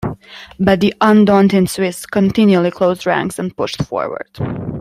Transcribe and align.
But 0.59 0.79
the 0.79 0.95
undaunted 0.99 1.69
Swiss 1.69 2.07
continually 2.07 2.71
closed 2.71 3.05
ranks 3.05 3.37
and 3.37 3.55
pushed 3.55 3.83
forward. 3.83 4.31